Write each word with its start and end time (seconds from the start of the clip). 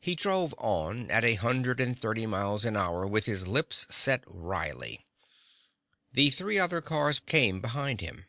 He 0.00 0.14
drove 0.14 0.54
on 0.56 1.10
at 1.10 1.26
a 1.26 1.34
hundred 1.34 1.78
thirty 1.98 2.24
miles 2.24 2.64
an 2.64 2.74
hour 2.74 3.06
with 3.06 3.26
his 3.26 3.46
lips 3.46 3.86
set 3.94 4.24
wrily. 4.26 5.04
The 6.10 6.30
three 6.30 6.58
other 6.58 6.80
cars 6.80 7.18
came 7.20 7.60
behind 7.60 8.00
him. 8.00 8.24